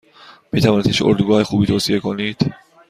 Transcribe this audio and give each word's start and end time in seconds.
میتوانید 0.51 0.87
هیچ 0.87 1.01
اردوگاه 1.01 1.43
خوبی 1.43 1.65
توصیه 1.65 1.99
کنید؟ 1.99 2.53